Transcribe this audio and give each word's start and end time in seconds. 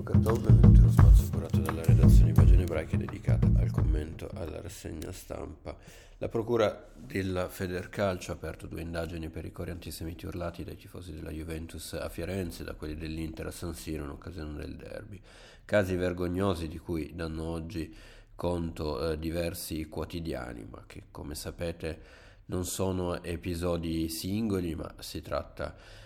Bokertov, 0.00 0.40
benvenuti 0.40 0.78
in 0.78 0.84
uno 0.84 0.92
spazio 0.92 1.28
curato 1.30 1.58
dalla 1.58 1.82
redazione 1.82 2.32
Pagine 2.32 2.62
Ebraiche 2.62 2.96
dedicata 2.96 3.46
al 3.58 3.70
commento 3.70 4.30
alla 4.32 4.62
rassegna 4.62 5.12
stampa. 5.12 5.76
La 6.16 6.28
procura 6.30 6.88
della 6.96 7.50
Federcalcio 7.50 8.30
ha 8.30 8.34
aperto 8.34 8.66
due 8.66 8.80
indagini 8.80 9.28
per 9.28 9.44
i 9.44 9.52
cori 9.52 9.72
antisemiti 9.72 10.24
urlati 10.24 10.64
dai 10.64 10.76
tifosi 10.76 11.12
della 11.12 11.30
Juventus 11.30 11.92
a 11.92 12.08
Firenze 12.08 12.62
e 12.62 12.64
da 12.64 12.72
quelli 12.72 12.96
dell'Inter 12.96 13.48
a 13.48 13.50
San 13.50 13.74
Siro 13.74 14.04
in 14.04 14.08
occasione 14.08 14.54
del 14.54 14.74
derby. 14.74 15.20
Casi 15.66 15.94
vergognosi 15.96 16.66
di 16.66 16.78
cui 16.78 17.12
danno 17.14 17.44
oggi 17.44 17.94
conto 18.34 19.10
eh, 19.10 19.18
diversi 19.18 19.84
quotidiani, 19.84 20.66
ma 20.70 20.82
che 20.86 21.08
come 21.10 21.34
sapete 21.34 22.00
non 22.46 22.64
sono 22.64 23.22
episodi 23.22 24.08
singoli, 24.08 24.74
ma 24.74 24.94
si 25.00 25.20
tratta 25.20 25.74
di 25.74 26.00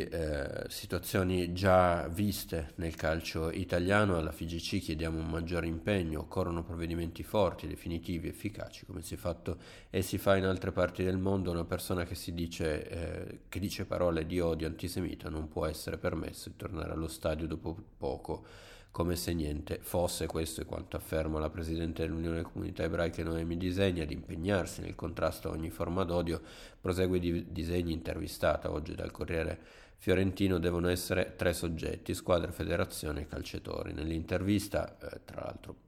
eh, 0.00 0.64
situazioni 0.68 1.52
già 1.52 2.08
viste 2.08 2.72
nel 2.76 2.94
calcio 2.96 3.50
italiano. 3.50 4.16
Alla 4.16 4.32
FIGC 4.32 4.78
chiediamo 4.80 5.18
un 5.18 5.28
maggiore 5.28 5.66
impegno, 5.66 6.20
occorrono 6.20 6.64
provvedimenti 6.64 7.22
forti, 7.22 7.66
definitivi, 7.66 8.28
efficaci, 8.28 8.86
come 8.86 9.02
si 9.02 9.14
è 9.14 9.16
fatto 9.18 9.58
e 9.90 10.00
si 10.00 10.16
fa 10.16 10.36
in 10.36 10.44
altre 10.44 10.72
parti 10.72 11.04
del 11.04 11.18
mondo. 11.18 11.50
Una 11.50 11.64
persona 11.64 12.04
che, 12.04 12.16
dice, 12.32 12.88
eh, 12.88 13.40
che 13.48 13.60
dice 13.60 13.84
parole 13.84 14.24
di 14.26 14.40
odio 14.40 14.66
antisemita 14.66 15.28
non 15.28 15.48
può 15.48 15.66
essere 15.66 15.98
permesso 15.98 16.48
di 16.48 16.56
tornare 16.56 16.92
allo 16.92 17.08
stadio 17.08 17.46
dopo 17.46 17.76
poco 17.98 18.46
come 18.90 19.16
se 19.16 19.32
niente 19.32 19.78
fosse, 19.80 20.26
questo 20.26 20.62
è 20.62 20.66
quanto 20.66 20.96
afferma 20.96 21.38
la 21.38 21.50
Presidente 21.50 22.02
dell'Unione 22.02 22.42
Comunità 22.42 22.82
Ebraiche 22.82 23.22
Noemi 23.22 23.56
Disegni, 23.56 24.00
ad 24.00 24.10
impegnarsi 24.10 24.80
nel 24.80 24.94
contrasto 24.94 25.48
a 25.48 25.52
ogni 25.52 25.70
forma 25.70 26.04
d'odio, 26.04 26.40
prosegue 26.80 27.18
di 27.18 27.52
Disegni 27.52 27.92
intervistata 27.92 28.70
oggi 28.70 28.94
dal 28.94 29.10
Corriere 29.10 29.58
Fiorentino, 29.96 30.58
devono 30.58 30.88
essere 30.88 31.34
tre 31.36 31.52
soggetti, 31.52 32.14
squadra, 32.14 32.52
federazione 32.52 33.22
e 33.22 33.26
calciatori. 33.26 33.92
Nell'intervista, 33.92 34.96
eh, 34.98 35.20
tra 35.24 35.42
l'altro 35.42 35.87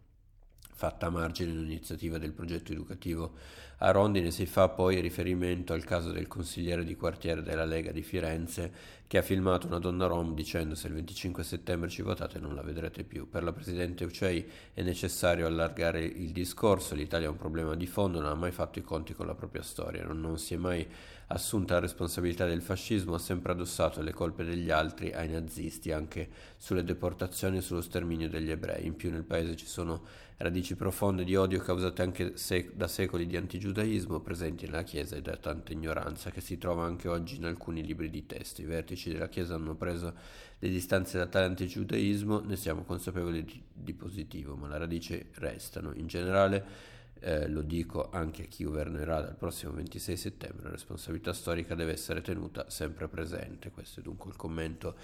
fatta 0.81 1.09
a 1.09 1.11
margine 1.11 1.53
un'iniziativa 1.53 2.17
del 2.17 2.33
progetto 2.33 2.73
educativo 2.73 3.35
a 3.83 3.91
Rondine 3.91 4.31
si 4.31 4.47
fa 4.47 4.71
poi 4.71 4.99
riferimento 4.99 5.75
al 5.75 5.85
caso 5.85 6.11
del 6.11 6.27
consigliere 6.27 6.85
di 6.85 6.97
quartiere 6.97 7.43
della 7.43 7.67
Lega 7.67 7.93
di 7.93 8.01
Firenze 8.01 8.73
che 9.07 9.19
ha 9.19 9.23
filmato 9.23 9.67
una 9.67 9.79
donna 9.79 10.07
rom 10.07 10.35
dicendo 10.35 10.75
se 10.75 10.87
il 10.87 10.95
25 10.95 11.45
settembre 11.45 11.91
ci 11.91 12.01
votate 12.01 12.39
non 12.39 12.55
la 12.55 12.63
vedrete 12.63 13.05
più. 13.05 13.29
Per 13.29 13.43
la 13.43 13.53
Presidente 13.53 14.05
Ucei 14.05 14.47
è 14.73 14.81
necessario 14.81 15.47
allargare 15.47 16.03
il 16.03 16.31
discorso, 16.31 16.95
l'Italia 16.95 17.29
ha 17.29 17.31
un 17.31 17.37
problema 17.37 17.75
di 17.75 17.87
fondo, 17.87 18.21
non 18.21 18.31
ha 18.31 18.35
mai 18.35 18.53
fatto 18.53 18.79
i 18.79 18.83
conti 18.83 19.13
con 19.13 19.27
la 19.27 19.35
propria 19.35 19.63
storia, 19.63 20.05
non, 20.05 20.19
non 20.19 20.39
si 20.39 20.55
è 20.55 20.57
mai 20.57 20.87
assunta 21.33 21.75
la 21.75 21.81
responsabilità 21.81 22.45
del 22.47 22.63
fascismo, 22.63 23.15
ha 23.15 23.19
sempre 23.19 23.53
addossato 23.53 24.03
le 24.03 24.13
colpe 24.13 24.45
degli 24.45 24.71
altri 24.71 25.13
ai 25.13 25.29
nazisti, 25.29 25.93
anche 25.93 26.29
sulle 26.57 26.83
deportazioni 26.83 27.59
e 27.59 27.61
sullo 27.61 27.83
sterminio 27.83 28.29
degli 28.29 28.51
ebrei. 28.51 28.87
In 28.87 28.97
più 28.97 29.11
nel 29.11 29.23
paese 29.23 29.55
ci 29.55 29.67
sono 29.67 30.03
radici 30.39 30.75
profonde 30.75 31.23
di 31.23 31.37
odio 31.37 31.61
causate 31.61 32.03
anche 32.03 32.37
sec- 32.37 32.73
da 32.75 32.89
secoli 32.89 33.27
di 33.27 33.37
antigiudaismo 33.37 34.21
presenti 34.21 34.65
nella 34.65 34.83
Chiesa 34.83 35.15
e 35.15 35.23
da 35.23 35.37
tanta 35.37 35.73
ignoranza 35.73 36.31
che 36.31 36.41
si 36.41 36.59
trova 36.59 36.85
anche 36.85 37.09
oggi 37.09 37.37
in 37.37 37.45
alcuni 37.45 37.85
libri 37.85 38.11
di 38.11 38.27
testo. 38.27 38.63
I 38.63 38.65
vertici 38.65 39.13
della 39.13 39.29
Chiesa 39.29 39.55
hanno 39.55 39.77
preso 39.77 40.13
le 40.59 40.69
distanze 40.69 41.17
da 41.17 41.27
tale 41.27 41.45
antigiudaismo, 41.47 42.41
ne 42.41 42.57
siamo 42.57 42.83
consapevoli 42.83 43.45
di, 43.45 43.63
di 43.73 43.93
positivo, 43.93 44.57
ma 44.57 44.67
le 44.67 44.79
radici 44.79 45.25
restano. 45.35 45.93
In 45.95 46.07
generale 46.09 46.99
eh, 47.21 47.49
lo 47.49 47.63
dico 47.63 48.11
anche 48.11 48.45
a 48.45 48.47
chi 48.47 48.65
governerà 48.65 49.21
dal 49.21 49.37
prossimo 49.37 49.73
26 49.73 50.17
settembre, 50.17 50.65
la 50.65 50.71
responsabilità 50.71 51.33
storica 51.33 51.75
deve 51.75 51.93
essere 51.93 52.23
tenuta 52.23 52.69
sempre 52.69 53.09
presente. 53.09 53.71
Questo 53.71 54.01
è 54.01 54.03
dunque 54.03 54.31
il 54.31 54.37
commento 54.37 54.97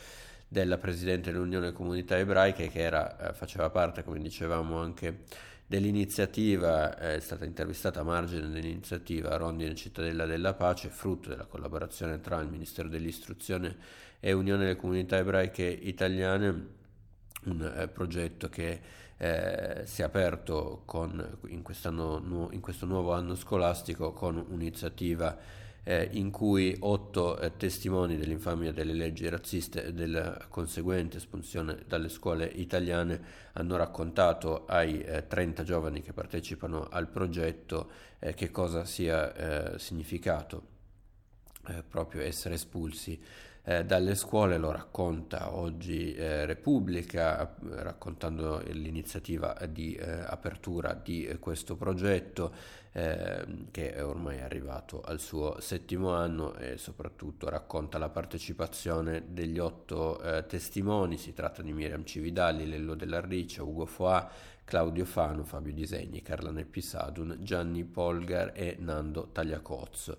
della 0.48 0.78
Presidente 0.78 1.32
dell'Unione 1.32 1.72
Comunità 1.72 2.16
Ebraiche 2.16 2.68
che 2.68 2.80
era, 2.80 3.30
eh, 3.30 3.32
faceva 3.34 3.70
parte, 3.70 4.04
come 4.04 4.18
dicevamo, 4.20 4.78
anche 4.78 5.24
dell'iniziativa, 5.66 6.96
eh, 6.98 7.16
è 7.16 7.20
stata 7.20 7.44
intervistata 7.44 8.00
a 8.00 8.04
margine 8.04 8.48
dell'iniziativa 8.48 9.36
Rondine 9.36 9.74
Cittadella 9.74 10.24
della 10.24 10.54
Pace, 10.54 10.88
frutto 10.88 11.28
della 11.28 11.46
collaborazione 11.46 12.20
tra 12.20 12.40
il 12.40 12.48
Ministero 12.48 12.88
dell'Istruzione 12.88 13.76
e 14.20 14.32
Unione 14.32 14.64
delle 14.64 14.76
Comunità 14.76 15.16
Ebraiche 15.16 15.64
Italiane, 15.64 16.74
un 17.44 17.74
eh, 17.76 17.88
progetto 17.88 18.48
che 18.48 19.04
eh, 19.18 19.82
si 19.84 20.02
è 20.02 20.04
aperto 20.04 20.82
con, 20.84 21.38
in, 21.48 21.58
in, 21.58 21.62
questo 21.62 22.86
nuovo 22.86 23.12
anno 23.12 23.34
scolastico 23.34 24.12
con 24.12 24.44
un'iniziativa 24.48 25.64
eh, 25.88 26.08
in 26.12 26.30
cui 26.30 26.76
otto 26.80 27.38
eh, 27.38 27.56
testimoni 27.56 28.16
dell'infamia 28.18 28.72
delle 28.72 28.92
leggi 28.92 29.28
razziste 29.28 29.84
e 29.84 29.92
della 29.92 30.46
conseguente 30.48 31.18
espulsione 31.18 31.84
dalle 31.86 32.08
scuole 32.08 32.44
italiane 32.44 33.22
hanno 33.52 33.76
raccontato 33.76 34.66
ai 34.66 35.04
30 35.28 35.62
eh, 35.62 35.64
giovani 35.64 36.02
che 36.02 36.12
partecipano 36.12 36.88
al 36.90 37.08
progetto 37.08 37.88
eh, 38.18 38.34
che 38.34 38.50
cosa 38.50 38.84
sia 38.84 39.32
eh, 39.74 39.78
significato 39.78 40.74
proprio 41.88 42.22
essere 42.22 42.54
espulsi 42.54 43.20
eh, 43.68 43.84
dalle 43.84 44.14
scuole, 44.14 44.58
lo 44.58 44.70
racconta 44.70 45.52
oggi 45.56 46.14
eh, 46.14 46.46
Repubblica, 46.46 47.56
raccontando 47.70 48.62
l'iniziativa 48.70 49.56
di 49.68 49.94
eh, 49.94 50.08
apertura 50.08 50.94
di 50.94 51.36
questo 51.40 51.74
progetto 51.74 52.54
ehm, 52.92 53.72
che 53.72 53.92
è 53.92 54.04
ormai 54.04 54.40
arrivato 54.40 55.00
al 55.00 55.18
suo 55.18 55.58
settimo 55.60 56.14
anno 56.14 56.54
e 56.54 56.78
soprattutto 56.78 57.48
racconta 57.48 57.98
la 57.98 58.08
partecipazione 58.08 59.24
degli 59.30 59.58
otto 59.58 60.20
eh, 60.22 60.46
testimoni, 60.46 61.16
si 61.18 61.32
tratta 61.32 61.60
di 61.60 61.72
Miriam 61.72 62.04
Cividali, 62.04 62.68
Lello 62.68 62.94
Dell'Arricia, 62.94 63.64
Ugo 63.64 63.86
Foà, 63.86 64.30
Claudio 64.64 65.04
Fano, 65.04 65.42
Fabio 65.42 65.72
Disegni, 65.72 66.22
Carla 66.22 66.52
Neppisadun, 66.52 67.38
Gianni 67.40 67.82
Polgar 67.82 68.52
e 68.54 68.76
Nando 68.78 69.28
Tagliacozzo. 69.32 70.16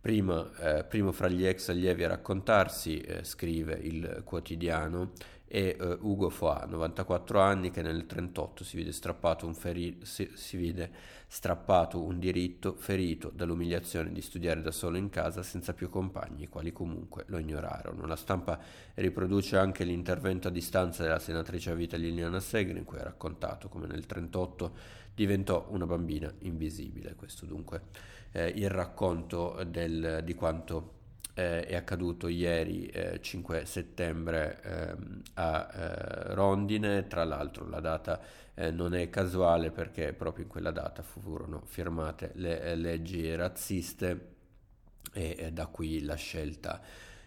Primo, 0.00 0.54
eh, 0.56 0.84
primo 0.84 1.12
fra 1.12 1.28
gli 1.28 1.44
ex 1.44 1.68
allievi 1.70 2.04
a 2.04 2.08
raccontarsi, 2.08 3.00
eh, 3.00 3.24
scrive 3.24 3.74
il 3.74 4.22
quotidiano, 4.24 5.12
è 5.48 5.76
eh, 5.80 5.98
Ugo 6.00 6.28
Foà, 6.28 6.66
94 6.66 7.40
anni, 7.40 7.70
che 7.70 7.80
nel 7.80 7.94
1938 7.94 8.64
si 8.64 8.76
vide 8.76 8.92
strappato 8.92 9.46
un, 9.46 9.54
feri- 9.54 9.98
si, 10.02 10.30
si 10.34 10.56
vide 10.56 10.90
strappato 11.26 12.02
un 12.02 12.18
diritto 12.18 12.74
ferito 12.74 13.30
dall'umiliazione 13.34 14.12
di 14.12 14.20
studiare 14.20 14.60
da 14.60 14.70
solo 14.70 14.98
in 14.98 15.08
casa 15.08 15.42
senza 15.42 15.72
più 15.72 15.88
compagni, 15.88 16.44
i 16.44 16.48
quali 16.48 16.70
comunque 16.72 17.24
lo 17.28 17.38
ignorarono. 17.38 18.06
La 18.06 18.16
stampa 18.16 18.58
riproduce 18.94 19.56
anche 19.56 19.84
l'intervento 19.84 20.48
a 20.48 20.50
distanza 20.50 21.02
della 21.02 21.18
senatrice 21.18 21.70
a 21.70 21.74
vita 21.74 21.96
Liliana 21.96 22.40
Segre, 22.40 22.78
in 22.78 22.84
cui 22.84 22.98
ha 22.98 23.04
raccontato 23.04 23.68
come 23.68 23.86
nel 23.86 24.04
1938 24.06 24.96
diventò 25.14 25.66
una 25.70 25.86
bambina 25.86 26.32
invisibile. 26.40 27.14
Questo 27.14 27.46
dunque 27.46 27.82
eh, 28.32 28.48
il 28.48 28.70
racconto 28.70 29.64
del, 29.66 30.20
di 30.24 30.34
quanto 30.34 30.97
eh, 31.38 31.66
è 31.66 31.76
accaduto 31.76 32.26
ieri 32.26 32.86
eh, 32.86 33.20
5 33.20 33.64
settembre 33.64 34.60
ehm, 34.62 35.22
a 35.34 35.70
eh, 35.72 36.34
Rondine, 36.34 37.06
tra 37.06 37.22
l'altro 37.22 37.68
la 37.68 37.78
data 37.78 38.20
eh, 38.54 38.72
non 38.72 38.92
è 38.92 39.08
casuale 39.08 39.70
perché 39.70 40.12
proprio 40.12 40.44
in 40.44 40.50
quella 40.50 40.72
data 40.72 41.02
furono 41.02 41.62
firmate 41.64 42.32
le 42.34 42.60
eh, 42.60 42.74
leggi 42.74 43.34
razziste 43.36 44.34
e 45.12 45.50
da 45.52 45.66
qui 45.66 46.02
la 46.02 46.16
scelta 46.16 46.80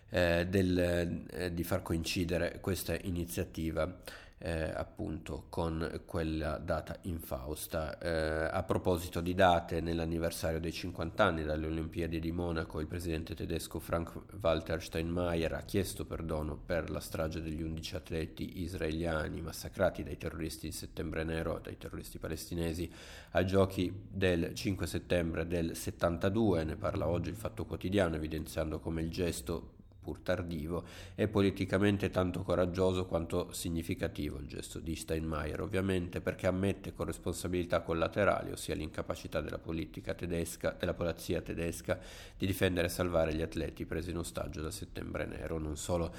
del, 0.07 1.49
di 1.51 1.63
far 1.63 1.81
coincidere 1.81 2.59
questa 2.61 2.95
iniziativa 3.01 3.97
eh, 4.41 4.71
appunto 4.73 5.45
con 5.49 6.01
quella 6.05 6.57
data 6.57 6.97
infausta. 7.03 7.97
Eh, 7.99 8.49
a 8.51 8.63
proposito 8.63 9.21
di 9.21 9.35
date, 9.35 9.81
nell'anniversario 9.81 10.59
dei 10.59 10.71
50 10.71 11.23
anni 11.23 11.43
dalle 11.43 11.67
Olimpiadi 11.67 12.19
di 12.19 12.31
Monaco, 12.31 12.79
il 12.79 12.87
presidente 12.87 13.35
tedesco 13.35 13.79
Frank-Walter 13.79 14.81
Steinmeier 14.81 15.53
ha 15.53 15.61
chiesto 15.61 16.05
perdono 16.05 16.57
per 16.57 16.89
la 16.89 16.99
strage 16.99 17.41
degli 17.41 17.61
11 17.61 17.95
atleti 17.95 18.61
israeliani 18.61 19.41
massacrati 19.41 20.03
dai 20.03 20.17
terroristi 20.17 20.67
di 20.67 20.73
settembre 20.73 21.23
nero, 21.23 21.59
dai 21.61 21.77
terroristi 21.77 22.17
palestinesi, 22.17 22.91
ai 23.31 23.45
giochi 23.45 23.93
del 24.09 24.53
5 24.55 24.87
settembre 24.87 25.45
del 25.45 25.75
72. 25.75 26.63
Ne 26.63 26.75
parla 26.75 27.07
oggi 27.07 27.29
il 27.29 27.35
Fatto 27.35 27.65
Quotidiano, 27.65 28.15
evidenziando 28.15 28.79
come 28.79 29.01
il 29.01 29.11
gesto 29.11 29.79
pur 30.01 30.19
tardivo, 30.19 30.83
è 31.15 31.27
politicamente 31.27 32.09
tanto 32.09 32.41
coraggioso 32.41 33.05
quanto 33.05 33.51
significativo 33.53 34.39
il 34.39 34.47
gesto 34.47 34.79
di 34.79 34.95
Steinmeier, 34.95 35.61
ovviamente 35.61 36.21
perché 36.21 36.47
ammette 36.47 36.93
con 36.93 37.05
responsabilità 37.05 37.81
collaterali, 37.81 38.51
ossia 38.51 38.75
l'incapacità 38.75 39.41
della 39.41 39.59
politica 39.59 40.13
tedesca, 40.13 40.75
della 40.77 40.93
polizia 40.93 41.41
tedesca 41.41 41.99
di 42.37 42.45
difendere 42.45 42.87
e 42.87 42.89
salvare 42.89 43.33
gli 43.33 43.41
atleti 43.41 43.85
presi 43.85 44.09
in 44.09 44.17
ostaggio 44.17 44.61
da 44.61 44.71
settembre 44.71 45.25
nero. 45.25 45.59
Non 45.59 45.77
solo 45.77 46.13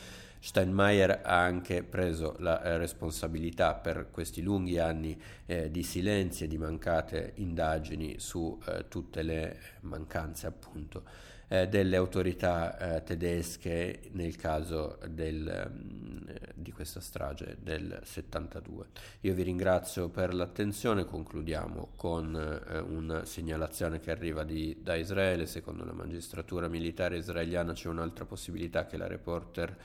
Steinmeier 0.45 1.21
ha 1.23 1.41
anche 1.41 1.85
preso 1.85 2.35
la 2.41 2.63
eh, 2.63 2.77
responsabilità 2.77 3.75
per 3.75 4.09
questi 4.11 4.43
lunghi 4.43 4.79
anni 4.79 5.17
eh, 5.47 5.71
di 5.71 5.85
silenzio 5.85 6.47
e 6.47 6.49
di 6.49 6.59
mancate 6.59 7.35
indagini 7.37 8.19
su 8.19 8.59
eh, 8.67 8.89
tutte 8.89 9.23
le 9.23 9.59
mancanze 9.83 10.49
appunto 10.49 11.05
eh, 11.53 11.69
delle 11.69 11.97
autorità 11.97 12.79
eh, 12.79 13.03
tedesche 13.03 14.09
nel 14.13 14.37
caso 14.37 14.99
del, 15.07 15.71
mm, 15.71 16.19
di 16.55 16.73
questa 16.73 17.01
strage 17.01 17.59
del 17.61 18.01
72. 18.03 18.87
Io 19.21 19.35
vi 19.35 19.43
ringrazio 19.43 20.09
per 20.09 20.33
l'attenzione, 20.33 21.05
concludiamo 21.05 21.91
con 21.95 22.35
eh, 22.35 22.79
una 22.79 23.27
segnalazione 23.27 24.01
che 24.01 24.11
arriva 24.11 24.45
di, 24.45 24.79
da 24.81 24.95
Israele, 24.95 25.45
secondo 25.45 25.85
la 25.85 25.93
magistratura 25.93 26.69
militare 26.69 27.19
israeliana 27.19 27.75
c'è 27.75 27.89
un'altra 27.89 28.25
possibilità 28.25 28.87
che 28.87 28.97
la 28.97 29.07
reporter 29.07 29.77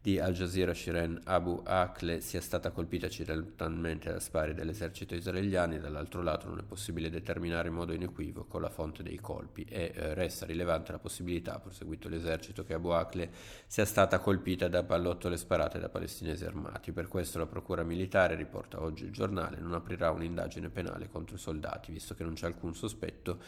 di 0.00 0.20
Al 0.20 0.32
Jazeera 0.32 0.72
Shiren 0.72 1.20
Abu 1.24 1.60
Akle 1.64 2.20
sia 2.20 2.40
stata 2.40 2.70
colpita 2.70 3.06
accidentalmente 3.06 4.12
da 4.12 4.20
spari 4.20 4.54
dell'esercito 4.54 5.14
israeliano, 5.14 5.78
dall'altro 5.78 6.22
lato 6.22 6.48
non 6.48 6.60
è 6.60 6.62
possibile 6.62 7.10
determinare 7.10 7.68
in 7.68 7.74
modo 7.74 7.92
inequivoco 7.92 8.58
la 8.58 8.70
fonte 8.70 9.02
dei 9.02 9.18
colpi 9.18 9.64
e 9.68 9.92
eh, 9.94 10.14
resta 10.14 10.46
rilevante 10.46 10.92
la 10.92 10.98
possibilità, 10.98 11.58
proseguito 11.58 12.08
l'esercito, 12.08 12.62
che 12.62 12.74
Abu 12.74 12.90
Akle 12.90 13.30
sia 13.66 13.84
stata 13.84 14.20
colpita 14.20 14.68
da 14.68 14.84
pallottole 14.84 15.36
sparate 15.36 15.80
da 15.80 15.88
palestinesi 15.88 16.44
armati. 16.44 16.92
Per 16.92 17.08
questo 17.08 17.38
la 17.38 17.46
procura 17.46 17.82
militare, 17.82 18.36
riporta 18.36 18.80
oggi 18.80 19.04
il 19.04 19.10
giornale, 19.10 19.58
non 19.58 19.74
aprirà 19.74 20.12
un'indagine 20.12 20.68
penale 20.68 21.08
contro 21.08 21.34
i 21.34 21.38
soldati, 21.40 21.90
visto 21.90 22.14
che 22.14 22.22
non 22.22 22.34
c'è 22.34 22.46
alcun 22.46 22.74
sospetto 22.74 23.40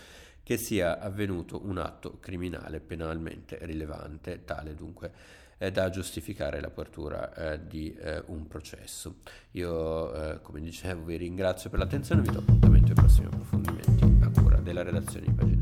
che 0.42 0.56
sia 0.56 0.98
avvenuto 0.98 1.60
un 1.66 1.78
atto 1.78 2.18
criminale 2.20 2.80
penalmente 2.80 3.58
rilevante, 3.62 4.44
tale 4.44 4.74
dunque 4.74 5.12
eh, 5.58 5.70
da 5.70 5.90
giustificare 5.90 6.60
l'apertura 6.60 7.34
eh, 7.34 7.66
di 7.66 7.93
eh, 7.94 8.22
un 8.26 8.46
processo. 8.46 9.16
Io, 9.52 10.14
eh, 10.14 10.40
come 10.40 10.60
dicevo, 10.60 11.05
vi 11.05 11.16
ringrazio 11.16 11.69
per 11.70 11.81
l'attenzione 11.81 12.22
e 12.22 12.25
vi 12.25 12.32
do 12.32 12.38
appuntamento 12.38 12.88
ai 12.88 12.94
prossimi 12.94 13.26
approfondimenti 13.26 14.05
a 14.22 14.40
cura 14.40 14.56
della 14.58 14.82
redazione 14.82 15.26
di 15.26 15.31
Ebraiche. 15.32 15.57